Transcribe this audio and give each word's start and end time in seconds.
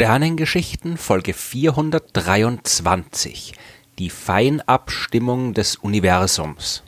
Sternengeschichten 0.00 0.96
Folge 0.96 1.34
423 1.34 3.52
Die 3.98 4.10
Feinabstimmung 4.10 5.54
des 5.54 5.74
Universums. 5.74 6.84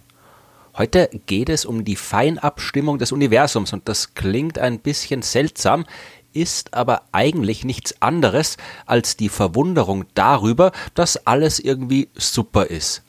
Heute 0.79 1.11
geht 1.27 1.49
es 1.49 1.65
um 1.65 1.85
die 1.85 1.97
Feinabstimmung 1.97 3.01
des 3.01 3.11
Universums 3.11 3.73
und 3.73 3.89
das 3.89 4.15
klingt 4.15 4.61
ein 4.61 4.79
bisschen 4.79 5.23
seltsam, 5.23 5.87
ist 6.35 6.73
aber 6.73 7.03
eigentlich 7.11 7.65
nichts 7.65 8.01
anderes 8.01 8.57
als 8.87 9.17
die 9.17 9.29
Verwunderung 9.29 10.05
darüber, 10.15 10.71
dass 10.95 11.27
alles 11.27 11.59
irgendwie 11.59 12.11
super 12.15 12.67
ist 12.67 13.03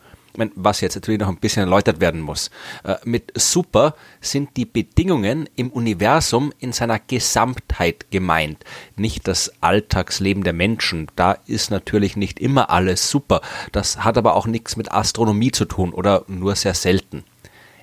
was 0.55 0.81
jetzt 0.81 0.95
natürlich 0.95 1.19
noch 1.19 1.29
ein 1.29 1.37
bisschen 1.37 1.63
erläutert 1.63 1.99
werden 1.99 2.21
muss. 2.21 2.49
Äh, 2.83 2.95
mit 3.03 3.31
super 3.35 3.95
sind 4.19 4.57
die 4.57 4.65
Bedingungen 4.65 5.49
im 5.55 5.69
Universum 5.71 6.53
in 6.59 6.73
seiner 6.73 6.99
Gesamtheit 6.99 8.11
gemeint, 8.11 8.63
nicht 8.95 9.27
das 9.27 9.51
Alltagsleben 9.61 10.43
der 10.43 10.53
Menschen. 10.53 11.07
Da 11.15 11.33
ist 11.45 11.71
natürlich 11.71 12.15
nicht 12.15 12.39
immer 12.39 12.69
alles 12.69 13.09
super. 13.09 13.41
Das 13.71 14.03
hat 14.03 14.17
aber 14.17 14.35
auch 14.35 14.47
nichts 14.47 14.75
mit 14.75 14.91
Astronomie 14.91 15.51
zu 15.51 15.65
tun 15.65 15.93
oder 15.93 16.23
nur 16.27 16.55
sehr 16.55 16.73
selten. 16.73 17.23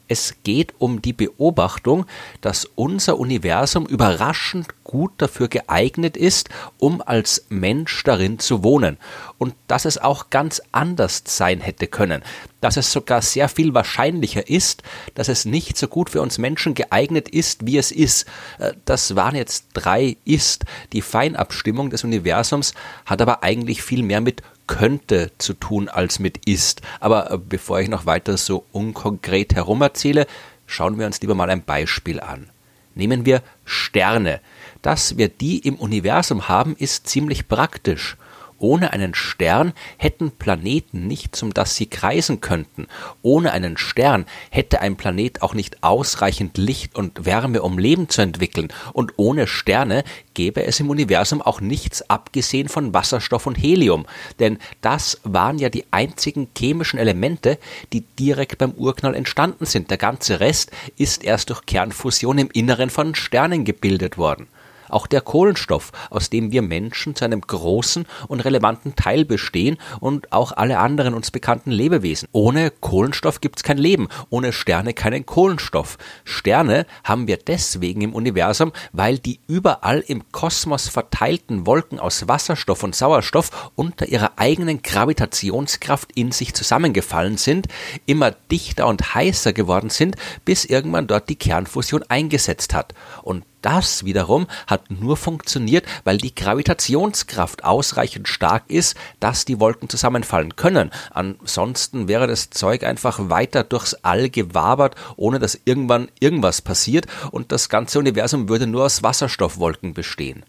Es 0.09 0.37
geht 0.43 0.75
um 0.79 1.03
die 1.03 1.13
Beobachtung, 1.13 2.07
dass 2.41 2.65
unser 2.65 3.19
Universum 3.19 3.85
überraschend 3.85 4.78
gut 4.89 5.13
dafür 5.19 5.47
geeignet 5.47 6.17
ist, 6.17 6.49
um 6.79 7.01
als 7.01 7.45
Mensch 7.51 8.03
darin 8.03 8.41
zu 8.41 8.65
wohnen. 8.65 8.97
Und 9.37 9.55
dass 9.69 9.85
es 9.85 9.99
auch 9.99 10.31
ganz 10.31 10.61
anders 10.73 11.23
sein 11.27 11.61
hätte 11.61 11.87
können. 11.87 12.25
Dass 12.61 12.77
es 12.77 12.91
sogar 12.91 13.23
sehr 13.23 13.49
viel 13.49 13.75
wahrscheinlicher 13.75 14.49
ist, 14.49 14.83
dass 15.15 15.29
es 15.29 15.45
nicht 15.45 15.77
so 15.77 15.87
gut 15.87 16.11
für 16.11 16.23
uns 16.23 16.39
Menschen 16.39 16.75
geeignet 16.75 17.29
ist, 17.29 17.67
wie 17.67 17.77
es 17.77 17.93
ist. 17.93 18.27
Äh, 18.59 18.73
das 18.87 19.15
waren 19.15 19.37
jetzt 19.37 19.67
drei 19.75 20.17
Ist. 20.25 20.65
Die 20.93 21.03
Feinabstimmung 21.03 21.91
des 21.91 22.03
Universums 22.03 22.73
hat 23.05 23.23
aber 23.23 23.45
eigentlich 23.45 23.83
viel 23.83 24.03
mehr 24.03 24.23
mit 24.23 24.43
könnte 24.67 25.33
zu 25.39 25.55
tun 25.55 25.89
als 25.89 26.19
mit 26.19 26.47
ist. 26.47 26.83
Aber 27.01 27.31
äh, 27.31 27.39
bevor 27.39 27.81
ich 27.81 27.89
noch 27.89 28.07
weiter 28.07 28.37
so 28.37 28.65
unkonkret 28.73 29.55
herumerzähle, 29.55 30.27
schauen 30.67 30.99
wir 30.99 31.07
uns 31.07 31.21
lieber 31.21 31.35
mal 31.35 31.51
ein 31.51 31.65
Beispiel 31.65 32.21
an. 32.21 32.51
Nehmen 32.99 33.25
wir 33.25 33.43
Sterne. 33.65 34.41
Dass 34.83 35.17
wir 35.17 35.29
die 35.29 35.61
im 35.61 35.77
Universum 35.77 36.49
haben, 36.49 36.75
ist 36.77 37.07
ziemlich 37.07 37.47
praktisch. 37.47 38.17
Ohne 38.59 38.93
einen 38.93 39.15
Stern 39.15 39.73
hätten 39.97 40.33
Planeten 40.33 41.07
nichts, 41.07 41.43
um 41.43 41.55
das 41.55 41.77
sie 41.77 41.87
kreisen 41.87 42.41
könnten. 42.41 42.89
Ohne 43.23 43.53
einen 43.53 43.77
Stern 43.77 44.27
hätte 44.51 44.81
ein 44.81 44.97
Planet 44.97 45.43
auch 45.43 45.55
nicht 45.55 45.83
ausreichend 45.85 46.59
Licht 46.59 46.97
und 46.97 47.25
Wärme, 47.25 47.63
um 47.63 47.79
Leben 47.79 48.09
zu 48.09 48.21
entwickeln. 48.21 48.69
Und 48.93 49.13
ohne 49.17 49.47
Sterne 49.47 50.03
gäbe 50.35 50.65
es 50.65 50.81
im 50.81 50.91
Universum 50.91 51.41
auch 51.41 51.61
nichts 51.61 52.09
abgesehen 52.11 52.69
von 52.69 52.93
Wasserstoff 52.95 53.47
und 53.47 53.57
Helium. 53.57 54.07
Denn 54.41 54.59
das 54.81 55.21
waren 55.23 55.59
ja 55.59 55.69
die 55.69 55.85
einzigen 55.93 56.49
chemischen 56.57 56.99
Elemente, 56.99 57.59
die 57.93 58.01
direkt 58.19 58.59
beim 58.59 58.73
Urknall 58.73 59.15
entstanden 59.15 59.67
sind. 59.67 59.91
Der 59.91 59.99
ganze 59.99 60.41
Rest 60.41 60.73
ist 60.97 61.23
erst 61.23 61.51
durch 61.51 61.65
Kernfusion 61.67 62.39
im 62.39 62.51
Inneren 62.53 62.91
von 62.91 63.15
Sternen 63.15 63.65
gebildet 63.65 64.19
worden. 64.19 64.49
Auch 64.89 65.07
der 65.07 65.21
Kohlenstoff, 65.21 65.93
aus 66.11 66.31
dem 66.31 66.53
wir 66.53 66.63
Menschen 66.63 67.15
zu 67.15 67.25
einem 67.25 67.41
großen 67.41 68.07
und 68.29 68.41
relevanten 68.41 68.97
Teil 68.97 69.25
bestehen 69.25 69.79
und 70.01 70.33
auch 70.33 70.53
alle 70.53 70.79
anderen 70.79 71.15
uns 71.15 71.31
bekannten 71.31 71.71
Lebewesen. 71.71 72.29
Ohne 72.33 72.71
Kohlenstoff 72.71 73.41
gibt's 73.41 73.63
kein 73.63 73.79
Leben, 73.79 74.09
ohne 74.31 74.53
Sterne 74.53 74.95
keinen 74.95 75.27
Kohlenstoff. 75.27 75.99
Sterne 76.25 76.87
haben 77.05 77.27
wir 77.27 77.37
deswegen 77.37 78.03
im 78.03 78.15
Universum, 78.15 78.73
weil 78.93 79.19
die 79.19 79.41
überall 79.47 80.01
im 80.07 80.31
Kosmos 80.33 80.89
verteilten 80.89 81.67
Wolken 81.67 82.01
aus 82.01 82.29
Wasserstoff 82.29 82.83
und 82.83 82.95
Sauerstoff 82.95 83.71
unter 83.75 84.09
ihrer 84.09 84.33
eigenen 84.37 84.83
Gravitationskraft 84.83 86.13
in 86.15 86.33
sich 86.33 86.55
zusammengefallen 86.55 87.37
sind, 87.37 87.69
immer 88.07 88.31
dichter 88.51 88.87
und 88.87 89.15
heißer 89.15 89.53
geworden 89.53 89.91
sind, 89.91 90.17
bis 90.45 90.65
irgendwann 90.65 91.07
dort 91.07 91.29
die 91.29 91.37
Kernfusion 91.37 92.05
eingesetzt 92.09 92.75
hat. 92.75 92.95
Und 93.23 93.45
das 93.63 94.05
wiederum 94.05 94.47
hat 94.67 94.91
nur 94.91 95.17
funktioniert, 95.17 95.85
weil 96.05 96.19
die 96.19 96.35
Gravitationskraft 96.35 97.65
ausreichend 97.65 98.29
stark 98.29 98.65
ist, 98.69 98.97
dass 99.21 99.45
die 99.45 99.61
Wolken 99.61 99.89
zusammenfallen 99.89 100.57
können. 100.57 100.91
Ansonsten 101.11 102.09
wäre 102.09 102.27
das 102.27 102.51
Zeug 102.51 102.85
einfach 102.85 103.31
weiter 103.31 103.65
durchs 103.65 103.95
All 103.95 104.31
gewabert, 104.31 104.95
ohne 105.17 105.39
dass 105.39 105.61
irgendwann 105.65 106.09
irgendwas 106.21 106.63
passiert 106.63 107.07
und 107.31 107.53
das 107.53 107.69
ganze 107.69 107.99
Universum 107.99 108.49
würde 108.49 108.67
nur 108.67 108.85
aus 108.85 109.03
Wasserstoffwolken 109.03 109.95
bestehen. 109.95 110.45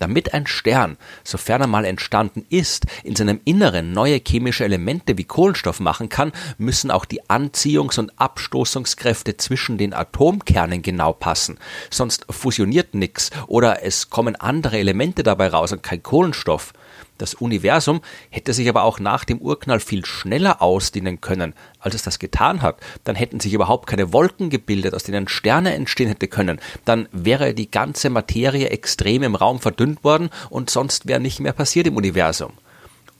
Damit 0.00 0.32
ein 0.32 0.46
Stern, 0.46 0.96
sofern 1.24 1.60
er 1.60 1.66
mal 1.66 1.84
entstanden 1.84 2.46
ist, 2.48 2.86
in 3.04 3.14
seinem 3.16 3.38
Inneren 3.44 3.92
neue 3.92 4.18
chemische 4.26 4.64
Elemente 4.64 5.18
wie 5.18 5.24
Kohlenstoff 5.24 5.78
machen 5.78 6.08
kann, 6.08 6.32
müssen 6.56 6.90
auch 6.90 7.04
die 7.04 7.22
Anziehungs- 7.24 7.98
und 7.98 8.18
Abstoßungskräfte 8.18 9.36
zwischen 9.36 9.76
den 9.76 9.92
Atomkernen 9.92 10.80
genau 10.80 11.12
passen. 11.12 11.58
Sonst 11.90 12.24
fusioniert 12.30 12.94
nichts 12.94 13.30
oder 13.46 13.84
es 13.84 14.08
kommen 14.08 14.36
andere 14.36 14.78
Elemente 14.78 15.22
dabei 15.22 15.48
raus 15.48 15.70
und 15.70 15.82
kein 15.82 16.02
Kohlenstoff. 16.02 16.72
Das 17.20 17.34
Universum 17.34 18.00
hätte 18.30 18.54
sich 18.54 18.66
aber 18.70 18.82
auch 18.84 18.98
nach 18.98 19.26
dem 19.26 19.38
Urknall 19.38 19.78
viel 19.78 20.06
schneller 20.06 20.62
ausdehnen 20.62 21.20
können, 21.20 21.52
als 21.78 21.94
es 21.94 22.02
das 22.02 22.18
getan 22.18 22.62
hat. 22.62 22.78
Dann 23.04 23.14
hätten 23.14 23.40
sich 23.40 23.52
überhaupt 23.52 23.86
keine 23.86 24.14
Wolken 24.14 24.48
gebildet, 24.48 24.94
aus 24.94 25.04
denen 25.04 25.28
Sterne 25.28 25.74
entstehen 25.74 26.08
hätte 26.08 26.28
können. 26.28 26.60
Dann 26.86 27.08
wäre 27.12 27.52
die 27.52 27.70
ganze 27.70 28.08
Materie 28.08 28.70
extrem 28.70 29.22
im 29.22 29.34
Raum 29.34 29.60
verdünnt 29.60 30.02
worden 30.02 30.30
und 30.48 30.70
sonst 30.70 31.06
wäre 31.06 31.20
nicht 31.20 31.40
mehr 31.40 31.52
passiert 31.52 31.86
im 31.86 31.96
Universum 31.96 32.52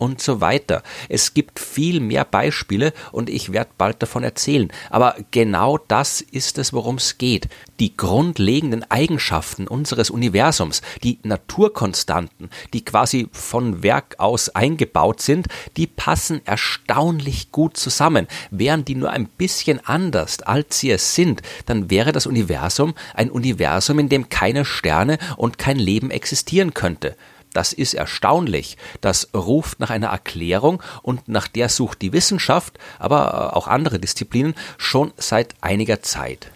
und 0.00 0.20
so 0.20 0.40
weiter. 0.40 0.82
Es 1.08 1.34
gibt 1.34 1.60
viel 1.60 2.00
mehr 2.00 2.24
Beispiele 2.24 2.92
und 3.12 3.28
ich 3.28 3.52
werde 3.52 3.70
bald 3.76 4.02
davon 4.02 4.24
erzählen. 4.24 4.72
Aber 4.88 5.14
genau 5.30 5.78
das 5.78 6.22
ist 6.22 6.58
es, 6.58 6.72
worum 6.72 6.96
es 6.96 7.18
geht. 7.18 7.48
Die 7.78 7.96
grundlegenden 7.96 8.90
Eigenschaften 8.90 9.68
unseres 9.68 10.10
Universums, 10.10 10.80
die 11.04 11.18
Naturkonstanten, 11.22 12.48
die 12.72 12.84
quasi 12.84 13.28
von 13.30 13.82
Werk 13.82 14.16
aus 14.18 14.48
eingebaut 14.48 15.20
sind, 15.20 15.48
die 15.76 15.86
passen 15.86 16.40
erstaunlich 16.46 17.52
gut 17.52 17.76
zusammen. 17.76 18.26
Wären 18.50 18.86
die 18.86 18.94
nur 18.94 19.10
ein 19.10 19.26
bisschen 19.26 19.84
anders, 19.84 20.40
als 20.42 20.78
sie 20.78 20.90
es 20.90 21.14
sind, 21.14 21.42
dann 21.66 21.90
wäre 21.90 22.12
das 22.12 22.26
Universum 22.26 22.94
ein 23.14 23.30
Universum, 23.30 23.98
in 23.98 24.08
dem 24.08 24.30
keine 24.30 24.64
Sterne 24.64 25.18
und 25.36 25.58
kein 25.58 25.78
Leben 25.78 26.10
existieren 26.10 26.72
könnte. 26.72 27.16
Das 27.52 27.72
ist 27.72 27.94
erstaunlich. 27.94 28.76
Das 29.00 29.28
ruft 29.34 29.80
nach 29.80 29.90
einer 29.90 30.08
Erklärung 30.08 30.82
und 31.02 31.28
nach 31.28 31.48
der 31.48 31.68
sucht 31.68 32.02
die 32.02 32.12
Wissenschaft, 32.12 32.78
aber 32.98 33.56
auch 33.56 33.66
andere 33.66 33.98
Disziplinen 33.98 34.54
schon 34.78 35.12
seit 35.16 35.54
einiger 35.60 36.02
Zeit. 36.02 36.50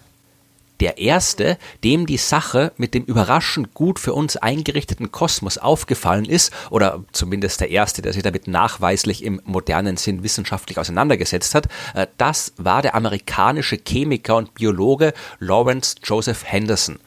Der 0.81 0.99
erste, 0.99 1.57
dem 1.85 2.05
die 2.05 2.17
Sache 2.17 2.73
mit 2.77 2.95
dem 2.95 3.05
überraschend 3.05 3.75
gut 3.75 4.01
für 4.01 4.13
uns 4.13 4.37
eingerichteten 4.37 5.13
Kosmos 5.13 5.57
aufgefallen 5.57 6.25
ist, 6.25 6.53
oder 6.69 7.05
zumindest 7.13 7.61
der 7.61 7.71
erste, 7.71 8.03
der 8.03 8.13
sich 8.13 8.25
damit 8.25 8.49
nachweislich 8.49 9.23
im 9.23 9.41
modernen 9.45 9.97
Sinn 9.97 10.25
wissenschaftlich 10.25 10.79
auseinandergesetzt 10.79 11.55
hat, 11.55 11.69
äh, 11.95 12.09
das 12.19 12.53
war 12.57 12.83
der 12.83 12.97
amerikanische 12.97 13.79
Chemiker 13.79 14.37
und 14.37 14.55
Biologe 14.55 15.15
Lawrence 15.39 15.95
Joseph 16.03 16.45
Henderson 16.45 16.99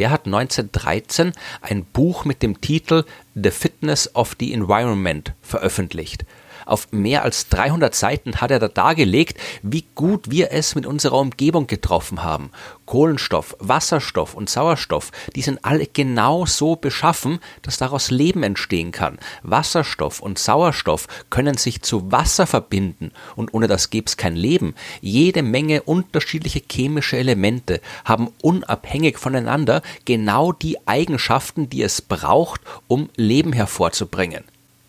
der 0.00 0.10
hat 0.10 0.24
1913 0.24 1.32
ein 1.60 1.84
Buch 1.84 2.24
mit 2.24 2.42
dem 2.42 2.62
Titel 2.62 3.04
The 3.34 3.50
Fitness 3.50 4.14
of 4.14 4.34
the 4.40 4.54
Environment 4.54 5.34
veröffentlicht. 5.42 6.24
Auf 6.70 6.92
mehr 6.92 7.24
als 7.24 7.48
300 7.48 7.92
Seiten 7.96 8.40
hat 8.40 8.52
er 8.52 8.60
da 8.60 8.68
dargelegt, 8.68 9.40
wie 9.64 9.86
gut 9.96 10.30
wir 10.30 10.52
es 10.52 10.76
mit 10.76 10.86
unserer 10.86 11.18
Umgebung 11.18 11.66
getroffen 11.66 12.22
haben. 12.22 12.52
Kohlenstoff, 12.86 13.56
Wasserstoff 13.58 14.34
und 14.34 14.48
Sauerstoff, 14.48 15.10
die 15.34 15.42
sind 15.42 15.64
alle 15.64 15.88
genau 15.88 16.46
so 16.46 16.76
beschaffen, 16.76 17.40
dass 17.62 17.78
daraus 17.78 18.12
Leben 18.12 18.44
entstehen 18.44 18.92
kann. 18.92 19.18
Wasserstoff 19.42 20.20
und 20.20 20.38
Sauerstoff 20.38 21.08
können 21.28 21.56
sich 21.56 21.82
zu 21.82 22.12
Wasser 22.12 22.46
verbinden 22.46 23.10
und 23.34 23.52
ohne 23.52 23.66
das 23.66 23.90
gäbe 23.90 24.06
es 24.06 24.16
kein 24.16 24.36
Leben. 24.36 24.76
Jede 25.00 25.42
Menge 25.42 25.82
unterschiedliche 25.82 26.62
chemische 26.70 27.16
Elemente 27.16 27.80
haben 28.04 28.30
unabhängig 28.42 29.18
voneinander 29.18 29.82
genau 30.04 30.52
die 30.52 30.78
Eigenschaften, 30.86 31.68
die 31.68 31.82
es 31.82 32.00
braucht, 32.00 32.60
um 32.86 33.08
Leben 33.16 33.52
hervorzubringen. 33.52 34.44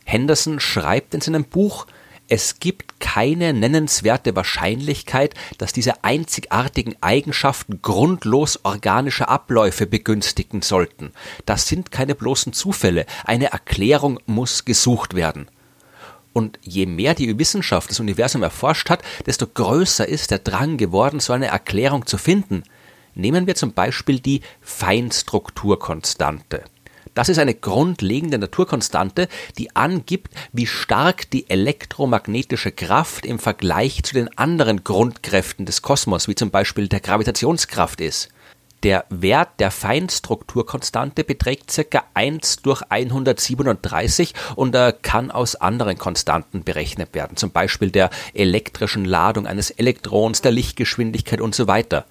Henderson 0.06 0.60
schreibt 0.60 1.14
in 1.14 1.22
seinem 1.22 1.46
Buch, 1.46 1.86
es 2.34 2.60
gibt 2.60 3.02
keine 3.02 3.52
nennenswerte 3.52 4.38
Wahrscheinlichkeit, 4.38 5.36
dass 5.58 5.74
diese 5.74 6.06
einzigartigen 6.06 6.96
Eigenschaften 7.02 7.82
grundlos 7.82 8.62
organische 8.64 9.28
Abläufe 9.28 9.86
begünstigen 9.86 10.62
sollten. 10.62 11.12
Das 11.46 11.68
sind 11.68 11.92
keine 11.92 12.16
bloßen 12.16 12.54
Zufälle. 12.54 13.06
Eine 13.26 13.52
Erklärung 13.52 14.18
muss 14.28 14.64
gesucht 14.64 15.14
werden. 15.14 15.50
Und 16.32 16.58
je 16.62 16.86
mehr 16.86 17.16
die 17.16 17.38
Wissenschaft 17.38 17.90
das 17.90 18.00
Universum 18.00 18.44
erforscht 18.44 18.90
hat, 18.90 19.04
desto 19.26 19.46
größer 19.46 20.08
ist 20.08 20.32
der 20.32 20.40
Drang 20.40 20.78
geworden, 20.78 21.20
so 21.20 21.34
eine 21.34 21.48
Erklärung 21.48 22.06
zu 22.06 22.18
finden. 22.18 22.64
Nehmen 23.14 23.46
wir 23.46 23.56
zum 23.56 23.74
Beispiel 23.74 24.22
die 24.22 24.40
Feinstrukturkonstante. 24.62 26.64
Das 27.14 27.28
ist 27.28 27.40
eine 27.40 27.54
grundlegende 27.54 28.38
Naturkonstante, 28.38 29.28
die 29.58 29.76
angibt, 29.76 30.34
wie 30.54 30.68
stark 30.68 31.30
die 31.30 31.50
elektromagnetische 31.50 32.72
Kraft 32.72 33.26
im 33.26 33.40
Vergleich 33.40 34.04
zu 34.04 34.14
den 34.14 34.38
anderen 34.38 34.84
Grundkräften 34.84 35.66
des 35.66 35.82
Kosmos, 35.82 36.28
wie 36.28 36.36
zum 36.36 36.52
Beispiel 36.52 36.88
der 36.88 37.02
Gravitationskraft 37.02 38.00
ist. 38.00 38.30
Der 38.84 39.06
Wert 39.10 39.60
der 39.60 39.70
Feinstrukturkonstante 39.70 41.24
beträgt 41.24 41.72
ca. 41.92 42.04
1 42.16 42.64
durch 42.64 42.82
137 42.90 44.34
und 44.56 44.74
er 44.74 44.92
kann 44.92 45.30
aus 45.30 45.56
anderen 45.56 46.00
Konstanten 46.00 46.64
berechnet 46.64 47.14
werden, 47.14 47.38
zum 47.38 47.52
Beispiel 47.52 47.92
der 47.92 48.10
elektrischen 48.34 49.06
Ladung 49.06 49.46
eines 49.46 49.70
Elektrons, 49.70 50.42
der 50.42 50.52
Lichtgeschwindigkeit 50.52 51.42
und 51.42 51.54
so 51.54 51.68
weiter. 51.68 52.06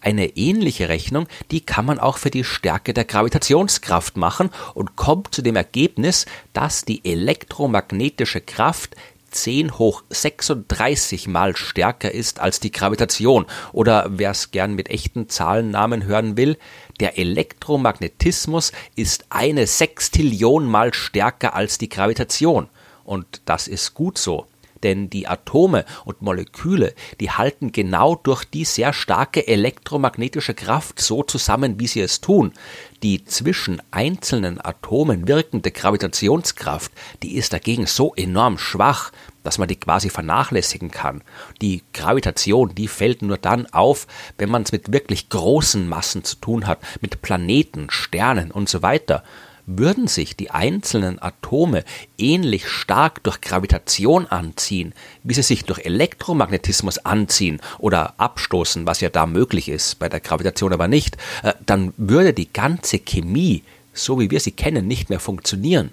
Eine 0.00 0.36
ähnliche 0.36 0.88
Rechnung, 0.88 1.28
die 1.52 1.60
kann 1.60 1.86
man 1.86 2.00
auch 2.00 2.18
für 2.18 2.30
die 2.30 2.44
Stärke 2.44 2.92
der 2.92 3.04
Gravitationskraft 3.04 4.16
machen 4.16 4.50
und 4.74 4.96
kommt 4.96 5.32
zu 5.32 5.42
dem 5.42 5.54
Ergebnis, 5.54 6.26
dass 6.52 6.84
die 6.84 7.04
elektromagnetische 7.04 8.40
Kraft 8.40 8.96
10 9.36 9.78
hoch 9.78 10.02
36 10.10 11.28
mal 11.28 11.54
stärker 11.56 12.10
ist 12.10 12.40
als 12.40 12.58
die 12.58 12.72
Gravitation. 12.72 13.46
Oder 13.72 14.06
wer 14.08 14.30
es 14.30 14.50
gern 14.50 14.74
mit 14.74 14.88
echten 14.88 15.28
Zahlennamen 15.28 16.04
hören 16.04 16.36
will, 16.36 16.56
der 17.00 17.18
Elektromagnetismus 17.18 18.72
ist 18.96 19.26
eine 19.28 19.66
Sextillion 19.66 20.66
mal 20.66 20.94
stärker 20.94 21.54
als 21.54 21.78
die 21.78 21.88
Gravitation. 21.88 22.68
Und 23.04 23.42
das 23.44 23.68
ist 23.68 23.94
gut 23.94 24.18
so 24.18 24.46
denn 24.82 25.10
die 25.10 25.26
Atome 25.26 25.84
und 26.04 26.22
Moleküle, 26.22 26.94
die 27.18 27.30
halten 27.30 27.72
genau 27.72 28.14
durch 28.14 28.44
die 28.44 28.64
sehr 28.64 28.92
starke 28.92 29.46
elektromagnetische 29.46 30.54
Kraft 30.54 31.00
so 31.00 31.22
zusammen, 31.22 31.80
wie 31.80 31.86
sie 31.86 32.00
es 32.00 32.20
tun. 32.20 32.52
Die 33.02 33.24
zwischen 33.24 33.82
einzelnen 33.90 34.58
Atomen 34.64 35.28
wirkende 35.28 35.70
Gravitationskraft, 35.70 36.90
die 37.22 37.36
ist 37.36 37.52
dagegen 37.52 37.86
so 37.86 38.14
enorm 38.14 38.58
schwach, 38.58 39.12
dass 39.42 39.58
man 39.58 39.68
die 39.68 39.76
quasi 39.76 40.10
vernachlässigen 40.10 40.90
kann. 40.90 41.22
Die 41.60 41.82
Gravitation, 41.92 42.74
die 42.74 42.88
fällt 42.88 43.22
nur 43.22 43.38
dann 43.38 43.66
auf, 43.66 44.06
wenn 44.38 44.50
man 44.50 44.62
es 44.62 44.72
mit 44.72 44.92
wirklich 44.92 45.28
großen 45.28 45.88
Massen 45.88 46.24
zu 46.24 46.36
tun 46.36 46.66
hat, 46.66 46.80
mit 47.00 47.22
Planeten, 47.22 47.88
Sternen 47.90 48.50
und 48.50 48.68
so 48.68 48.82
weiter. 48.82 49.22
Würden 49.68 50.06
sich 50.06 50.36
die 50.36 50.52
einzelnen 50.52 51.20
Atome 51.20 51.84
ähnlich 52.18 52.68
stark 52.68 53.24
durch 53.24 53.40
Gravitation 53.40 54.26
anziehen, 54.26 54.94
wie 55.24 55.34
sie 55.34 55.42
sich 55.42 55.64
durch 55.64 55.84
Elektromagnetismus 55.84 56.98
anziehen 56.98 57.60
oder 57.78 58.14
abstoßen, 58.18 58.86
was 58.86 59.00
ja 59.00 59.08
da 59.08 59.26
möglich 59.26 59.68
ist, 59.68 59.98
bei 59.98 60.08
der 60.08 60.20
Gravitation 60.20 60.72
aber 60.72 60.86
nicht, 60.86 61.16
äh, 61.42 61.52
dann 61.66 61.92
würde 61.96 62.32
die 62.32 62.52
ganze 62.52 63.00
Chemie, 63.00 63.64
so 63.92 64.20
wie 64.20 64.30
wir 64.30 64.38
sie 64.38 64.52
kennen, 64.52 64.86
nicht 64.86 65.10
mehr 65.10 65.18
funktionieren. 65.20 65.90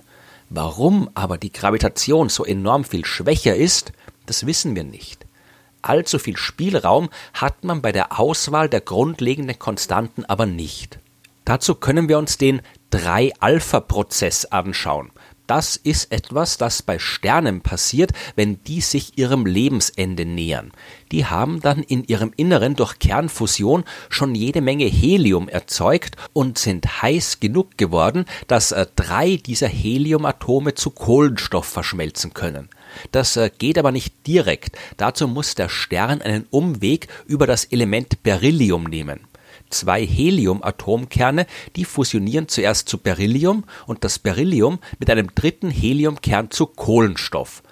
Warum 0.52 1.10
aber 1.16 1.40
die 1.40 1.52
Gravitation 1.52 2.30
so 2.30 2.46
enorm 2.46 2.84
viel 2.84 3.06
schwächer 3.06 3.56
ist, 3.56 3.92
das 4.28 4.46
wissen 4.46 4.76
wir 4.76 4.84
nicht. 4.84 5.26
Allzu 5.82 6.20
viel 6.20 6.38
Spielraum 6.38 7.10
hat 7.34 7.64
man 7.64 7.82
bei 7.82 7.92
der 7.92 8.20
Auswahl 8.20 8.70
der 8.70 8.82
grundlegenden 8.82 9.58
Konstanten 9.58 10.26
aber 10.26 10.46
nicht. 10.46 11.00
Dazu 11.44 11.76
können 11.76 12.08
wir 12.08 12.18
uns 12.18 12.38
den 12.38 12.62
3-Alpha-Prozess 12.94 14.46
anschauen. 14.46 15.12
Das 15.48 15.76
ist 15.76 16.12
etwas, 16.12 16.58
das 16.58 16.82
bei 16.82 17.00
Sternen 17.00 17.60
passiert, 17.60 18.12
wenn 18.38 18.64
die 18.64 18.80
sich 18.80 19.18
ihrem 19.18 19.46
Lebensende 19.46 20.26
nähern. 20.26 20.72
Die 21.12 21.26
haben 21.26 21.60
dann 21.60 21.84
in 21.84 22.06
ihrem 22.06 22.32
Inneren 22.38 22.76
durch 22.76 22.98
Kernfusion 23.00 23.84
schon 24.08 24.36
jede 24.36 24.62
Menge 24.62 24.86
Helium 24.86 25.50
erzeugt 25.50 26.16
und 26.32 26.58
sind 26.58 27.02
heiß 27.02 27.42
genug 27.42 27.78
geworden, 27.78 28.24
dass 28.48 28.72
äh, 28.72 28.86
drei 28.96 29.36
dieser 29.36 29.68
Heliumatome 29.68 30.76
zu 30.76 30.92
Kohlenstoff 30.92 31.66
verschmelzen 31.66 32.34
können. 32.34 32.70
Das 33.12 33.36
äh, 33.36 33.52
geht 33.58 33.78
aber 33.78 33.92
nicht 33.92 34.26
direkt. 34.26 34.78
Dazu 34.96 35.28
muss 35.28 35.56
der 35.56 35.68
Stern 35.68 36.22
einen 36.22 36.48
Umweg 36.52 37.10
über 37.26 37.48
das 37.48 37.66
Element 37.66 38.24
Beryllium 38.24 38.86
nehmen 38.86 39.28
zwei 39.74 40.06
Helium-Atomkerne, 40.06 41.46
die 41.76 41.86
fusionieren 41.86 42.48
zuerst 42.48 42.88
zu 42.88 42.98
Beryllium 42.98 43.66
und 43.86 44.04
das 44.04 44.20
Beryllium 44.20 44.80
mit 45.00 45.10
einem 45.10 45.34
dritten 45.36 45.70
Heliumkern 45.70 46.52
zu 46.52 46.68
Kohlenstoff. 46.68 47.64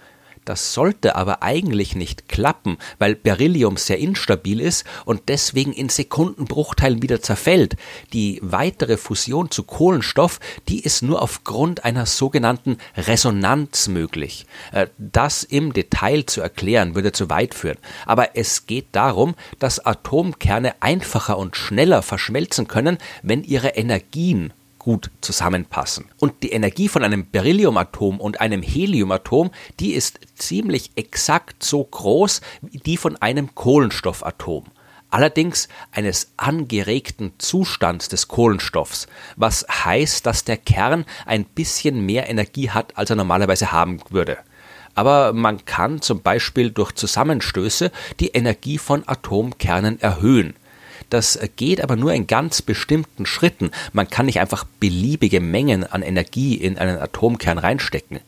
Das 0.45 0.73
sollte 0.73 1.15
aber 1.15 1.43
eigentlich 1.43 1.95
nicht 1.95 2.27
klappen, 2.27 2.77
weil 2.97 3.15
Beryllium 3.15 3.77
sehr 3.77 3.99
instabil 3.99 4.59
ist 4.59 4.85
und 5.05 5.29
deswegen 5.29 5.71
in 5.71 5.89
Sekundenbruchteilen 5.89 7.03
wieder 7.03 7.21
zerfällt. 7.21 7.75
Die 8.11 8.39
weitere 8.41 8.97
Fusion 8.97 9.51
zu 9.51 9.63
Kohlenstoff, 9.63 10.39
die 10.67 10.79
ist 10.79 11.03
nur 11.03 11.21
aufgrund 11.21 11.85
einer 11.85 12.07
sogenannten 12.07 12.77
Resonanz 12.97 13.87
möglich. 13.87 14.47
Äh, 14.71 14.87
das 14.97 15.43
im 15.43 15.73
Detail 15.73 16.25
zu 16.25 16.41
erklären 16.41 16.95
würde 16.95 17.11
zu 17.11 17.29
weit 17.29 17.53
führen. 17.53 17.77
Aber 18.07 18.35
es 18.35 18.65
geht 18.65 18.87
darum, 18.93 19.35
dass 19.59 19.85
Atomkerne 19.85 20.73
einfacher 20.81 21.37
und 21.37 21.55
schneller 21.55 22.01
verschmelzen 22.01 22.67
können, 22.67 22.97
wenn 23.21 23.43
ihre 23.43 23.69
Energien 23.69 24.53
gut 24.81 25.11
zusammenpassen. 25.21 26.05
Und 26.19 26.41
die 26.41 26.53
Energie 26.53 26.87
von 26.87 27.03
einem 27.03 27.29
Berylliumatom 27.29 28.19
und 28.19 28.41
einem 28.41 28.63
Heliumatom, 28.63 29.51
die 29.79 29.93
ist 29.93 30.19
ziemlich 30.35 30.89
exakt 30.95 31.61
so 31.61 31.83
groß 31.83 32.41
wie 32.63 32.79
die 32.79 32.97
von 32.97 33.15
einem 33.17 33.53
Kohlenstoffatom 33.53 34.65
allerdings 35.11 35.67
eines 35.91 36.31
angeregten 36.37 37.33
Zustands 37.37 38.07
des 38.07 38.29
Kohlenstoffs, 38.29 39.07
was 39.35 39.65
heißt, 39.69 40.25
dass 40.25 40.45
der 40.45 40.55
Kern 40.55 41.05
ein 41.25 41.43
bisschen 41.43 42.05
mehr 42.05 42.29
Energie 42.29 42.69
hat, 42.69 42.97
als 42.97 43.09
er 43.09 43.17
normalerweise 43.17 43.73
haben 43.73 43.99
würde. 44.09 44.37
Aber 44.95 45.33
man 45.33 45.63
kann 45.65 46.01
zum 46.01 46.21
Beispiel 46.21 46.71
durch 46.71 46.93
Zusammenstöße 46.93 47.91
die 48.19 48.29
Energie 48.29 48.77
von 48.77 49.03
Atomkernen 49.05 49.99
erhöhen. 50.01 50.55
Das 51.11 51.37
geht 51.57 51.83
aber 51.83 51.97
nur 51.97 52.13
in 52.13 52.25
ganz 52.25 52.61
bestimmten 52.61 53.25
Schritten. 53.25 53.71
Man 53.91 54.09
kann 54.09 54.27
nicht 54.27 54.39
einfach 54.39 54.63
beliebige 54.79 55.41
Mengen 55.41 55.83
an 55.83 56.03
Energie 56.03 56.55
in 56.55 56.77
einen 56.77 56.97
Atomkern 56.97 57.57
reinstecken. 57.57 58.21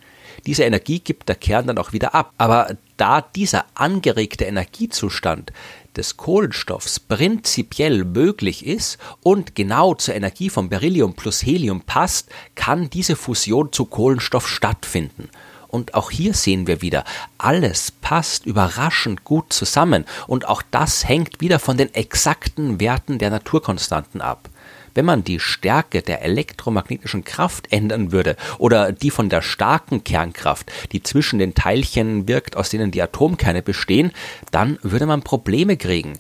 Diese 0.46 0.66
Energie 0.66 1.00
gibt 1.00 1.30
der 1.30 1.38
Kern 1.38 1.66
dann 1.66 1.78
auch 1.78 1.94
wieder 1.94 2.14
ab. 2.14 2.34
Aber 2.38 2.76
da 2.98 3.22
dieser 3.22 3.64
angeregte 3.74 4.44
Energiezustand 4.44 5.54
des 5.96 6.18
Kohlenstoffs 6.18 7.00
prinzipiell 7.00 8.04
möglich 8.04 8.66
ist 8.66 8.98
und 9.22 9.56
genau 9.56 9.94
zur 9.94 10.16
Energie 10.16 10.50
von 10.50 10.68
Beryllium 10.68 11.14
plus 11.14 11.42
Helium 11.46 11.84
passt, 11.84 12.30
kann 12.56 12.90
diese 12.90 13.16
Fusion 13.16 13.72
zu 13.72 13.86
Kohlenstoff 13.86 14.46
stattfinden. 14.46 15.30
Und 15.74 15.96
auch 15.96 16.12
hier 16.12 16.36
sehen 16.36 16.68
wir 16.68 16.84
wieder, 16.84 17.04
alles 17.40 17.90
passt 17.90 18.46
überraschend 18.46 19.24
gut 19.24 19.52
zusammen 19.52 20.06
und 20.28 20.48
auch 20.48 20.62
das 20.70 21.08
hängt 21.08 21.42
wieder 21.42 21.58
von 21.58 21.78
den 21.78 21.92
exakten 21.96 22.80
Werten 22.80 23.18
der 23.18 23.32
Naturkonstanten 23.32 24.22
ab. 24.22 24.52
Wenn 24.94 25.06
man 25.06 25.24
die 25.24 25.40
Stärke 25.40 26.04
der 26.04 26.22
elektromagnetischen 26.22 27.24
Kraft 27.24 27.74
ändern 27.74 28.12
würde 28.12 28.36
oder 28.60 28.92
die 28.92 29.10
von 29.10 29.30
der 29.30 29.42
starken 29.42 30.04
Kernkraft, 30.04 30.72
die 30.92 31.02
zwischen 31.02 31.40
den 31.40 31.56
Teilchen 31.56 32.28
wirkt, 32.28 32.56
aus 32.56 32.70
denen 32.70 32.92
die 32.92 33.02
Atomkerne 33.02 33.64
bestehen, 33.64 34.12
dann 34.52 34.78
würde 34.84 35.08
man 35.08 35.24
Probleme 35.24 35.76
kriegen. 35.76 36.20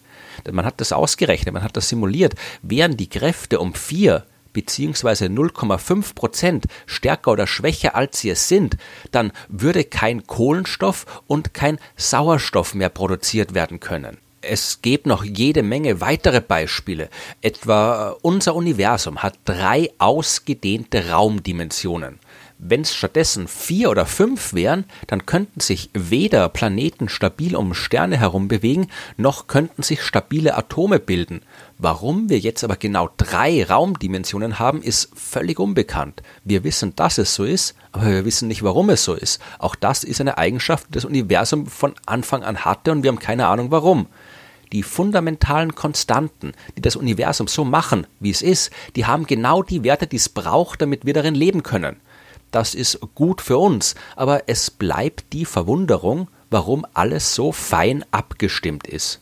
Man 0.52 0.66
hat 0.66 0.82
das 0.82 0.92
ausgerechnet, 0.92 1.54
man 1.54 1.62
hat 1.62 1.78
das 1.78 1.90
simuliert. 1.90 2.34
Wären 2.64 2.98
die 2.98 3.08
Kräfte 3.08 3.60
um 3.60 3.76
vier 3.76 4.26
beziehungsweise 4.54 5.26
0,5 5.26 6.16
Prozent 6.16 6.66
stärker 6.86 7.32
oder 7.32 7.48
schwächer 7.48 7.96
als 7.96 8.20
sie 8.20 8.30
es 8.30 8.48
sind, 8.48 8.78
dann 9.12 9.32
würde 9.50 9.84
kein 9.84 10.26
Kohlenstoff 10.26 11.06
und 11.28 11.54
kein 11.54 11.80
Sauerstoff 11.98 12.74
mehr 12.74 12.90
produziert 12.90 13.54
werden 13.54 13.80
können. 13.80 14.18
Es 14.46 14.82
gibt 14.82 15.06
noch 15.06 15.24
jede 15.24 15.64
Menge 15.64 16.02
weitere 16.02 16.42
Beispiele. 16.42 17.10
Etwa 17.42 18.12
äh, 18.12 18.16
unser 18.22 18.56
Universum 18.56 19.24
hat 19.24 19.40
drei 19.46 19.90
ausgedehnte 20.00 21.10
Raumdimensionen. 21.10 22.20
Wenn 22.66 22.80
es 22.80 22.96
stattdessen 22.96 23.50
vier 23.50 23.90
oder 23.90 24.06
fünf 24.06 24.54
wären, 24.54 24.86
dann 25.08 25.26
könnten 25.26 25.60
sich 25.60 25.90
weder 25.94 26.48
Planeten 26.48 27.10
stabil 27.10 27.58
um 27.58 27.74
Sterne 27.74 28.18
herum 28.18 28.48
bewegen, 28.48 28.88
noch 29.18 29.48
könnten 29.48 29.84
sich 29.84 30.02
stabile 30.02 30.56
Atome 30.56 31.00
bilden. 31.00 31.42
Warum 31.78 32.30
wir 32.30 32.40
jetzt 32.40 32.64
aber 32.64 32.78
genau 32.78 33.10
drei 33.18 33.66
Raumdimensionen 33.66 34.60
haben, 34.60 34.82
ist 34.82 35.10
völlig 35.14 35.60
unbekannt. 35.60 36.24
Wir 36.46 36.64
wissen, 36.64 36.96
dass 36.96 37.18
es 37.18 37.36
so 37.36 37.44
ist, 37.44 37.76
aber 37.92 38.06
wir 38.06 38.24
wissen 38.24 38.48
nicht, 38.48 38.64
warum 38.64 38.90
es 38.92 39.04
so 39.04 39.14
ist. 39.14 39.42
Auch 39.60 39.76
das 39.76 40.06
ist 40.06 40.22
eine 40.22 40.38
Eigenschaft, 40.38 40.88
die 40.88 40.94
das 40.94 41.04
Universum 41.04 41.68
von 41.68 41.96
Anfang 42.06 42.44
an 42.44 42.64
hatte 42.64 42.94
und 42.94 43.04
wir 43.04 43.10
haben 43.10 43.20
keine 43.20 43.48
Ahnung 43.48 43.72
warum 43.72 44.08
die 44.72 44.84
fundamentalen 44.84 45.76
Konstanten, 45.76 46.54
die 46.78 46.82
das 46.82 46.96
Universum 46.96 47.48
so 47.48 47.64
machen, 47.64 48.08
wie 48.20 48.32
es 48.32 48.42
ist, 48.42 48.72
die 48.96 49.06
haben 49.06 49.28
genau 49.28 49.62
die 49.62 49.84
Werte, 49.84 50.08
die 50.08 50.16
es 50.16 50.30
braucht, 50.30 50.82
damit 50.82 51.06
wir 51.06 51.14
darin 51.14 51.36
leben 51.36 51.62
können 51.62 51.98
das 52.54 52.76
ist 52.76 53.00
gut 53.16 53.42
für 53.42 53.58
uns, 53.58 53.96
aber 54.16 54.44
es 54.48 54.72
bleibt 54.72 55.34
die 55.34 55.46
Verwunderung, 55.46 56.30
warum 56.50 56.86
alles 56.94 57.34
so 57.34 57.52
fein 57.52 58.06
abgestimmt 58.12 58.88
ist. 58.88 59.20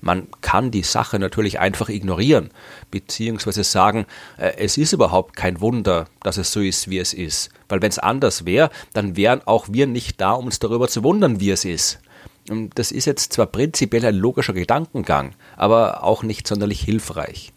Man 0.00 0.26
kann 0.40 0.72
die 0.72 0.82
Sache 0.82 1.20
natürlich 1.20 1.60
einfach 1.60 1.88
ignorieren, 1.88 2.50
beziehungsweise 2.90 3.62
sagen, 3.62 4.04
äh, 4.36 4.54
es 4.56 4.76
ist 4.76 4.92
überhaupt 4.92 5.36
kein 5.36 5.60
Wunder, 5.60 6.08
dass 6.24 6.38
es 6.38 6.50
so 6.50 6.60
ist, 6.60 6.90
wie 6.90 6.98
es 6.98 7.14
ist. 7.14 7.50
Weil 7.68 7.82
wenn 7.82 7.90
es 7.90 8.00
anders 8.00 8.44
wäre, 8.44 8.70
dann 8.94 9.16
wären 9.16 9.42
auch 9.46 9.66
wir 9.70 9.86
nicht 9.86 10.20
da, 10.20 10.32
um 10.32 10.46
uns 10.46 10.58
darüber 10.58 10.88
zu 10.88 11.04
wundern, 11.04 11.38
wie 11.38 11.50
es 11.50 11.64
ist. 11.64 12.00
Und 12.50 12.76
das 12.80 12.90
ist 12.90 13.04
jetzt 13.04 13.32
zwar 13.32 13.46
prinzipiell 13.46 14.04
ein 14.04 14.16
logischer 14.16 14.54
Gedankengang, 14.54 15.36
aber 15.56 16.02
auch 16.02 16.24
nicht 16.24 16.48
sonderlich 16.48 16.80
hilfreich. 16.80 17.52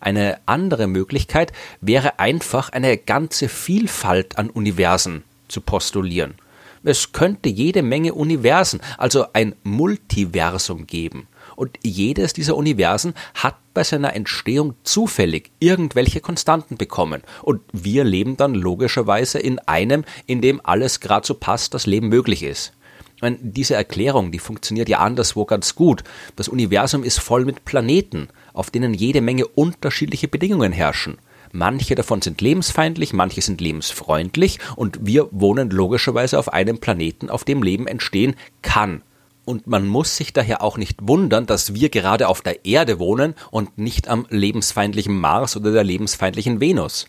Eine 0.00 0.38
andere 0.46 0.86
Möglichkeit 0.86 1.52
wäre 1.80 2.18
einfach 2.18 2.70
eine 2.70 2.96
ganze 2.96 3.48
Vielfalt 3.48 4.38
an 4.38 4.50
Universen 4.50 5.24
zu 5.48 5.60
postulieren. 5.60 6.34
Es 6.84 7.12
könnte 7.12 7.48
jede 7.48 7.82
Menge 7.82 8.14
Universen, 8.14 8.80
also 8.96 9.26
ein 9.32 9.54
Multiversum 9.62 10.86
geben. 10.86 11.26
Und 11.56 11.76
jedes 11.82 12.32
dieser 12.34 12.56
Universen 12.56 13.14
hat 13.34 13.56
bei 13.74 13.82
seiner 13.82 14.14
Entstehung 14.14 14.74
zufällig 14.84 15.50
irgendwelche 15.58 16.20
Konstanten 16.20 16.76
bekommen. 16.76 17.22
Und 17.42 17.60
wir 17.72 18.04
leben 18.04 18.36
dann 18.36 18.54
logischerweise 18.54 19.40
in 19.40 19.58
einem, 19.60 20.04
in 20.26 20.40
dem 20.40 20.60
alles 20.64 21.00
gerade 21.00 21.26
so 21.26 21.34
passt, 21.34 21.74
dass 21.74 21.86
Leben 21.86 22.08
möglich 22.08 22.44
ist. 22.44 22.72
Meine, 23.20 23.38
diese 23.40 23.74
Erklärung, 23.74 24.30
die 24.30 24.38
funktioniert 24.38 24.88
ja 24.88 24.98
anderswo 24.98 25.44
ganz 25.44 25.74
gut. 25.74 26.04
Das 26.36 26.48
Universum 26.48 27.02
ist 27.02 27.18
voll 27.18 27.44
mit 27.44 27.64
Planeten, 27.64 28.28
auf 28.52 28.70
denen 28.70 28.94
jede 28.94 29.20
Menge 29.20 29.46
unterschiedliche 29.46 30.28
Bedingungen 30.28 30.72
herrschen. 30.72 31.18
Manche 31.52 31.94
davon 31.94 32.22
sind 32.22 32.40
lebensfeindlich, 32.40 33.12
manche 33.12 33.40
sind 33.40 33.60
lebensfreundlich 33.60 34.58
und 34.76 34.98
wir 35.02 35.28
wohnen 35.30 35.70
logischerweise 35.70 36.38
auf 36.38 36.52
einem 36.52 36.78
Planeten, 36.78 37.30
auf 37.30 37.44
dem 37.44 37.62
Leben 37.62 37.86
entstehen 37.86 38.36
kann. 38.62 39.02
Und 39.44 39.66
man 39.66 39.86
muss 39.86 40.16
sich 40.16 40.34
daher 40.34 40.62
auch 40.62 40.76
nicht 40.76 40.98
wundern, 41.00 41.46
dass 41.46 41.72
wir 41.72 41.88
gerade 41.88 42.28
auf 42.28 42.42
der 42.42 42.66
Erde 42.66 42.98
wohnen 42.98 43.34
und 43.50 43.78
nicht 43.78 44.06
am 44.06 44.26
lebensfeindlichen 44.28 45.18
Mars 45.18 45.56
oder 45.56 45.72
der 45.72 45.84
lebensfeindlichen 45.84 46.60
Venus. 46.60 47.06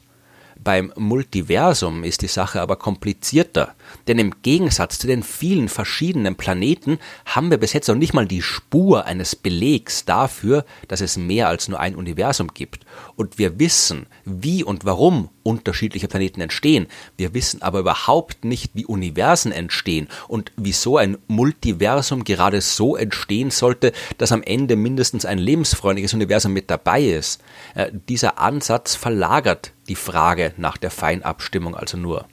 Beim 0.62 0.92
Multiversum 0.98 2.04
ist 2.04 2.22
die 2.22 2.28
Sache 2.28 2.60
aber 2.60 2.76
komplizierter, 2.76 3.76
denn 4.08 4.20
im 4.20 4.42
Gegensatz 4.42 5.00
zu 5.00 5.08
den 5.08 5.24
vielen 5.24 5.70
verschiedenen 5.70 6.36
Planeten 6.36 7.00
haben 7.26 7.50
wir 7.50 7.58
bis 7.58 7.72
jetzt 7.72 7.88
noch 7.88 7.96
nicht 7.96 8.14
mal 8.14 8.28
die 8.28 8.42
Spur 8.42 9.06
eines 9.06 9.38
Belegs 9.38 10.04
dafür, 10.04 10.66
dass 10.90 11.00
es 11.00 11.16
mehr 11.16 11.48
als 11.48 11.70
nur 11.70 11.80
ein 11.80 11.96
Universum 11.96 12.50
gibt. 12.54 12.86
Und 13.16 13.38
wir 13.38 13.58
wissen, 13.58 14.08
wie 14.26 14.62
und 14.62 14.84
warum 14.84 15.30
unterschiedliche 15.44 16.08
Planeten 16.08 16.42
entstehen. 16.42 16.88
Wir 17.18 17.34
wissen 17.34 17.62
aber 17.62 17.80
überhaupt 17.80 18.44
nicht, 18.44 18.72
wie 18.76 18.86
Universen 18.86 19.52
entstehen 19.52 20.08
und 20.28 20.52
wieso 20.58 20.98
ein 20.98 21.18
Multiversum 21.28 22.24
gerade 22.26 22.62
so 22.62 22.96
entstehen 22.98 23.50
sollte, 23.50 23.94
dass 24.18 24.32
am 24.32 24.44
Ende 24.44 24.76
mindestens 24.76 25.26
ein 25.26 25.40
lebensfreundliches 25.40 26.14
Universum 26.14 26.54
mit 26.54 26.70
dabei 26.70 27.02
ist. 27.02 27.42
Äh, 27.76 27.92
dieser 28.10 28.40
Ansatz 28.40 28.96
verlagert 28.96 29.72
die 29.90 29.96
Frage 29.96 30.54
nach 30.58 30.78
der 30.78 30.92
Feinabstimmung 30.92 31.76
also 31.76 31.98
nur. 31.98 32.26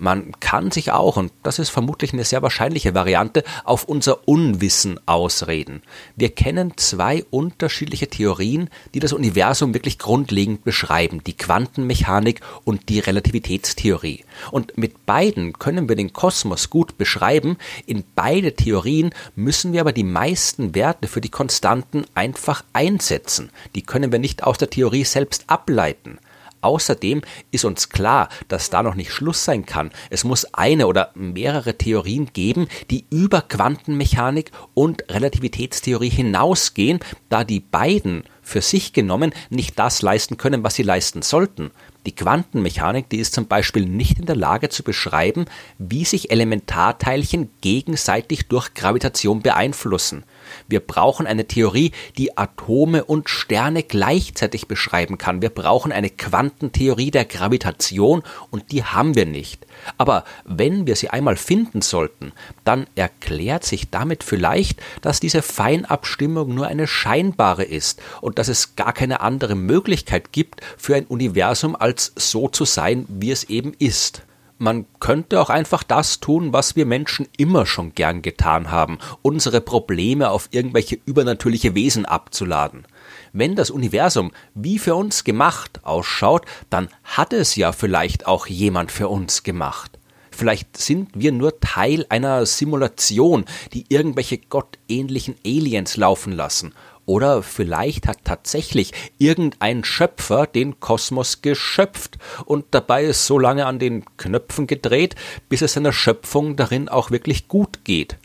Man 0.00 0.30
kann 0.38 0.70
sich 0.70 0.92
auch, 0.92 1.16
und 1.16 1.32
das 1.42 1.58
ist 1.58 1.70
vermutlich 1.70 2.12
eine 2.12 2.22
sehr 2.22 2.40
wahrscheinliche 2.40 2.94
Variante, 2.94 3.42
auf 3.64 3.82
unser 3.82 4.28
Unwissen 4.28 5.00
ausreden. 5.06 5.82
Wir 6.14 6.28
kennen 6.28 6.74
zwei 6.76 7.24
unterschiedliche 7.30 8.06
Theorien, 8.06 8.70
die 8.94 9.00
das 9.00 9.12
Universum 9.12 9.74
wirklich 9.74 9.98
grundlegend 9.98 10.62
beschreiben, 10.62 11.24
die 11.24 11.36
Quantenmechanik 11.36 12.42
und 12.62 12.88
die 12.88 13.00
Relativitätstheorie. 13.00 14.24
Und 14.52 14.78
mit 14.78 15.04
beiden 15.04 15.54
können 15.54 15.88
wir 15.88 15.96
den 15.96 16.12
Kosmos 16.12 16.70
gut 16.70 16.96
beschreiben, 16.96 17.56
in 17.84 18.04
beide 18.14 18.54
Theorien 18.54 19.10
müssen 19.34 19.72
wir 19.72 19.80
aber 19.80 19.92
die 19.92 20.04
meisten 20.04 20.76
Werte 20.76 21.08
für 21.08 21.20
die 21.20 21.28
Konstanten 21.28 22.04
einfach 22.14 22.62
einsetzen. 22.72 23.50
Die 23.74 23.82
können 23.82 24.12
wir 24.12 24.20
nicht 24.20 24.44
aus 24.44 24.58
der 24.58 24.70
Theorie 24.70 25.04
selbst 25.04 25.42
ableiten. 25.48 26.20
Außerdem 26.60 27.22
ist 27.50 27.64
uns 27.64 27.88
klar, 27.88 28.28
dass 28.48 28.70
da 28.70 28.82
noch 28.82 28.94
nicht 28.94 29.12
Schluss 29.12 29.44
sein 29.44 29.66
kann. 29.66 29.90
Es 30.10 30.24
muss 30.24 30.54
eine 30.54 30.86
oder 30.86 31.10
mehrere 31.14 31.76
Theorien 31.78 32.30
geben, 32.32 32.68
die 32.90 33.06
über 33.10 33.42
Quantenmechanik 33.42 34.50
und 34.74 35.04
Relativitätstheorie 35.10 36.10
hinausgehen, 36.10 37.00
da 37.28 37.44
die 37.44 37.60
beiden 37.60 38.24
für 38.42 38.62
sich 38.62 38.92
genommen 38.92 39.32
nicht 39.50 39.78
das 39.78 40.02
leisten 40.02 40.38
können, 40.38 40.64
was 40.64 40.74
sie 40.74 40.82
leisten 40.82 41.22
sollten. 41.22 41.70
Die 42.06 42.14
Quantenmechanik, 42.14 43.10
die 43.10 43.18
ist 43.18 43.34
zum 43.34 43.46
Beispiel 43.46 43.84
nicht 43.84 44.18
in 44.18 44.26
der 44.26 44.36
Lage 44.36 44.70
zu 44.70 44.82
beschreiben, 44.82 45.44
wie 45.78 46.04
sich 46.04 46.30
Elementarteilchen 46.30 47.50
gegenseitig 47.60 48.48
durch 48.48 48.72
Gravitation 48.72 49.42
beeinflussen. 49.42 50.24
Wir 50.68 50.80
brauchen 50.80 51.26
eine 51.26 51.46
Theorie, 51.46 51.92
die 52.16 52.36
Atome 52.36 53.04
und 53.04 53.28
Sterne 53.28 53.82
gleichzeitig 53.82 54.68
beschreiben 54.68 55.18
kann. 55.18 55.42
Wir 55.42 55.50
brauchen 55.50 55.92
eine 55.92 56.10
Quantentheorie 56.10 57.10
der 57.10 57.24
Gravitation 57.24 58.22
und 58.50 58.72
die 58.72 58.84
haben 58.84 59.14
wir 59.14 59.26
nicht. 59.26 59.66
Aber 59.96 60.24
wenn 60.44 60.86
wir 60.86 60.96
sie 60.96 61.10
einmal 61.10 61.36
finden 61.36 61.82
sollten, 61.82 62.32
dann 62.64 62.86
erklärt 62.94 63.64
sich 63.64 63.90
damit 63.90 64.24
vielleicht, 64.24 64.80
dass 65.02 65.20
diese 65.20 65.42
Feinabstimmung 65.42 66.54
nur 66.54 66.66
eine 66.66 66.86
scheinbare 66.86 67.64
ist 67.64 68.00
und 68.20 68.38
dass 68.38 68.48
es 68.48 68.76
gar 68.76 68.92
keine 68.92 69.20
andere 69.20 69.54
Möglichkeit 69.54 70.32
gibt 70.32 70.60
für 70.76 70.96
ein 70.96 71.06
Universum 71.06 71.76
als 71.76 72.12
so 72.16 72.48
zu 72.48 72.64
sein, 72.64 73.06
wie 73.08 73.30
es 73.30 73.44
eben 73.44 73.72
ist. 73.78 74.22
Man 74.60 74.86
könnte 74.98 75.40
auch 75.40 75.50
einfach 75.50 75.84
das 75.84 76.18
tun, 76.18 76.52
was 76.52 76.74
wir 76.74 76.84
Menschen 76.84 77.28
immer 77.36 77.64
schon 77.64 77.94
gern 77.94 78.22
getan 78.22 78.72
haben, 78.72 78.98
unsere 79.22 79.60
Probleme 79.60 80.30
auf 80.30 80.48
irgendwelche 80.50 80.98
übernatürliche 81.04 81.76
Wesen 81.76 82.04
abzuladen. 82.04 82.84
Wenn 83.32 83.54
das 83.54 83.70
Universum 83.70 84.32
wie 84.54 84.80
für 84.80 84.96
uns 84.96 85.22
gemacht 85.22 85.84
ausschaut, 85.84 86.44
dann 86.70 86.88
hat 87.04 87.32
es 87.32 87.54
ja 87.54 87.70
vielleicht 87.70 88.26
auch 88.26 88.48
jemand 88.48 88.90
für 88.90 89.08
uns 89.08 89.44
gemacht. 89.44 89.98
Vielleicht 90.32 90.76
sind 90.76 91.10
wir 91.14 91.30
nur 91.30 91.60
Teil 91.60 92.04
einer 92.08 92.44
Simulation, 92.44 93.44
die 93.72 93.84
irgendwelche 93.88 94.38
gottähnlichen 94.38 95.36
Aliens 95.44 95.96
laufen 95.96 96.32
lassen 96.32 96.74
oder 97.08 97.42
vielleicht 97.42 98.06
hat 98.06 98.18
tatsächlich 98.24 98.92
irgendein 99.16 99.82
Schöpfer 99.82 100.46
den 100.46 100.78
Kosmos 100.78 101.40
geschöpft 101.40 102.18
und 102.44 102.66
dabei 102.72 103.10
so 103.12 103.38
lange 103.38 103.64
an 103.64 103.78
den 103.78 104.04
Knöpfen 104.18 104.66
gedreht, 104.66 105.14
bis 105.48 105.62
es 105.62 105.72
seiner 105.72 105.94
Schöpfung 105.94 106.56
darin 106.56 106.90
auch 106.90 107.10
wirklich 107.10 107.48
gut 107.48 107.82
geht 107.84 108.18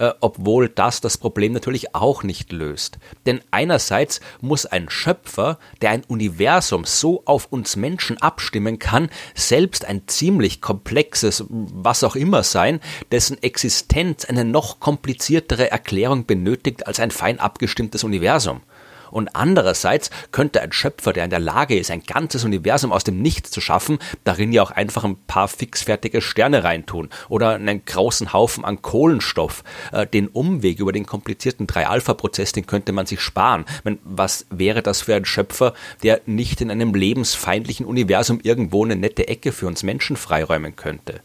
äh, 0.00 0.14
obwohl 0.20 0.68
das 0.68 1.00
das 1.00 1.18
Problem 1.18 1.52
natürlich 1.52 1.94
auch 1.94 2.22
nicht 2.22 2.52
löst. 2.52 2.98
Denn 3.26 3.42
einerseits 3.50 4.20
muss 4.40 4.64
ein 4.64 4.88
Schöpfer, 4.88 5.58
der 5.82 5.90
ein 5.90 6.04
Universum 6.04 6.84
so 6.84 7.22
auf 7.26 7.46
uns 7.52 7.76
Menschen 7.76 8.16
abstimmen 8.16 8.78
kann, 8.78 9.10
selbst 9.34 9.84
ein 9.84 10.08
ziemlich 10.08 10.62
komplexes 10.62 11.44
was 11.48 12.02
auch 12.02 12.16
immer 12.16 12.42
sein, 12.42 12.80
dessen 13.12 13.42
Existenz 13.42 14.24
eine 14.24 14.44
noch 14.44 14.80
kompliziertere 14.80 15.70
Erklärung 15.70 16.24
benötigt 16.24 16.86
als 16.86 16.98
ein 16.98 17.10
fein 17.10 17.38
abgestimmtes 17.38 18.02
Universum. 18.02 18.62
Und 19.10 19.34
andererseits 19.34 20.10
könnte 20.32 20.60
ein 20.60 20.72
Schöpfer, 20.72 21.12
der 21.12 21.24
in 21.24 21.30
der 21.30 21.40
Lage 21.40 21.78
ist, 21.78 21.90
ein 21.90 22.02
ganzes 22.02 22.44
Universum 22.44 22.92
aus 22.92 23.04
dem 23.04 23.20
Nichts 23.20 23.50
zu 23.50 23.60
schaffen, 23.60 23.98
darin 24.24 24.52
ja 24.52 24.62
auch 24.62 24.70
einfach 24.70 25.04
ein 25.04 25.16
paar 25.26 25.48
fixfertige 25.48 26.20
Sterne 26.20 26.64
reintun 26.64 27.08
oder 27.28 27.50
einen 27.50 27.84
großen 27.84 28.32
Haufen 28.32 28.64
an 28.64 28.82
Kohlenstoff. 28.82 29.64
Äh, 29.92 30.06
den 30.06 30.28
Umweg 30.28 30.78
über 30.78 30.92
den 30.92 31.06
komplizierten 31.06 31.66
3-Alpha-Prozess, 31.66 32.52
den 32.52 32.66
könnte 32.66 32.92
man 32.92 33.06
sich 33.06 33.20
sparen. 33.20 33.64
Meine, 33.84 33.98
was 34.04 34.46
wäre 34.50 34.82
das 34.82 35.02
für 35.02 35.14
ein 35.14 35.24
Schöpfer, 35.24 35.74
der 36.02 36.20
nicht 36.26 36.60
in 36.60 36.70
einem 36.70 36.94
lebensfeindlichen 36.94 37.86
Universum 37.86 38.40
irgendwo 38.42 38.84
eine 38.84 38.96
nette 38.96 39.28
Ecke 39.28 39.52
für 39.52 39.66
uns 39.66 39.82
Menschen 39.82 40.16
freiräumen 40.16 40.76
könnte? 40.76 41.20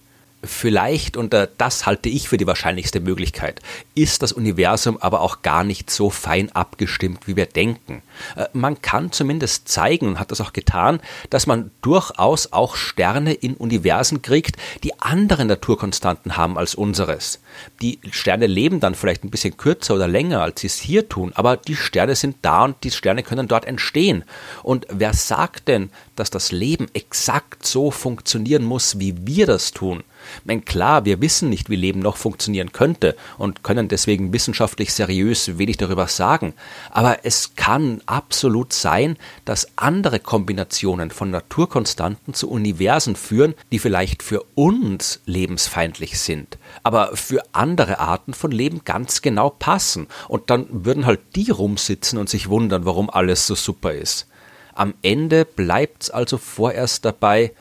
Vielleicht, 0.45 1.17
und 1.17 1.33
äh, 1.33 1.47
das 1.57 1.85
halte 1.85 2.09
ich 2.09 2.29
für 2.29 2.37
die 2.37 2.47
wahrscheinlichste 2.47 2.99
Möglichkeit, 2.99 3.61
ist 3.95 4.21
das 4.21 4.31
Universum 4.31 4.97
aber 4.97 5.21
auch 5.21 5.41
gar 5.41 5.63
nicht 5.63 5.89
so 5.89 6.09
fein 6.09 6.51
abgestimmt, 6.51 7.27
wie 7.27 7.35
wir 7.35 7.45
denken. 7.45 8.01
Äh, 8.35 8.45
man 8.53 8.81
kann 8.81 9.11
zumindest 9.11 9.67
zeigen, 9.67 10.07
und 10.07 10.19
hat 10.19 10.31
das 10.31 10.41
auch 10.41 10.53
getan, 10.53 10.99
dass 11.29 11.47
man 11.47 11.71
durchaus 11.81 12.53
auch 12.53 12.75
Sterne 12.75 13.33
in 13.33 13.55
Universen 13.55 14.21
kriegt, 14.21 14.57
die 14.83 14.99
andere 14.99 15.45
Naturkonstanten 15.45 16.37
haben 16.37 16.57
als 16.57 16.75
unseres. 16.75 17.39
Die 17.81 17.99
Sterne 18.11 18.47
leben 18.47 18.79
dann 18.79 18.95
vielleicht 18.95 19.23
ein 19.23 19.31
bisschen 19.31 19.57
kürzer 19.57 19.95
oder 19.95 20.07
länger, 20.07 20.41
als 20.41 20.61
sie 20.61 20.67
es 20.67 20.79
hier 20.79 21.09
tun, 21.09 21.31
aber 21.35 21.57
die 21.57 21.75
Sterne 21.75 22.15
sind 22.15 22.37
da 22.41 22.65
und 22.65 22.83
die 22.83 22.91
Sterne 22.91 23.23
können 23.23 23.47
dort 23.47 23.65
entstehen. 23.65 24.23
Und 24.63 24.85
wer 24.89 25.13
sagt 25.13 25.67
denn, 25.67 25.89
dass 26.15 26.29
das 26.29 26.51
Leben 26.51 26.87
exakt 26.93 27.65
so 27.65 27.91
funktionieren 27.91 28.63
muss, 28.63 28.99
wie 28.99 29.15
wir 29.25 29.45
das 29.45 29.71
tun? 29.71 30.03
Mein 30.43 30.65
klar, 30.65 31.05
wir 31.05 31.21
wissen 31.21 31.49
nicht, 31.49 31.69
wie 31.69 31.75
Leben 31.75 31.99
noch 31.99 32.17
funktionieren 32.17 32.71
könnte 32.71 33.15
und 33.37 33.63
können 33.63 33.87
deswegen 33.87 34.33
wissenschaftlich 34.33 34.93
seriös 34.93 35.57
wenig 35.57 35.77
darüber 35.77 36.07
sagen. 36.07 36.53
Aber 36.91 37.25
es 37.25 37.55
kann 37.55 38.01
absolut 38.05 38.73
sein, 38.73 39.17
dass 39.45 39.67
andere 39.77 40.19
Kombinationen 40.19 41.11
von 41.11 41.31
Naturkonstanten 41.31 42.33
zu 42.33 42.49
Universen 42.49 43.15
führen, 43.15 43.55
die 43.71 43.79
vielleicht 43.79 44.23
für 44.23 44.43
uns 44.55 45.21
lebensfeindlich 45.25 46.19
sind, 46.19 46.57
aber 46.83 47.15
für 47.15 47.43
andere 47.51 47.99
Arten 47.99 48.33
von 48.33 48.51
Leben 48.51 48.81
ganz 48.85 49.21
genau 49.21 49.49
passen. 49.49 50.07
Und 50.27 50.49
dann 50.49 50.67
würden 50.69 51.05
halt 51.05 51.19
die 51.35 51.51
rumsitzen 51.51 52.19
und 52.19 52.29
sich 52.29 52.49
wundern, 52.49 52.85
warum 52.85 53.09
alles 53.09 53.47
so 53.47 53.55
super 53.55 53.93
ist. 53.93 54.27
Am 54.73 54.93
Ende 55.01 55.45
bleibt's 55.45 56.09
also 56.09 56.37
vorerst 56.37 57.05
dabei, 57.05 57.53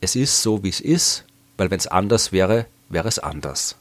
es 0.00 0.16
ist 0.16 0.42
so, 0.42 0.64
wie 0.64 0.70
es 0.70 0.80
ist, 0.80 1.24
weil 1.56 1.70
wenn 1.70 1.78
es 1.78 1.86
anders 1.86 2.32
wäre, 2.32 2.66
wäre 2.88 3.08
es 3.08 3.18
anders. 3.18 3.76